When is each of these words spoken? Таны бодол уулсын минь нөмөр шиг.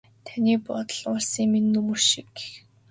Таны 0.25 0.53
бодол 0.67 1.01
уулсын 1.11 1.47
минь 1.51 1.69
нөмөр 1.73 1.99
шиг. 2.09 2.33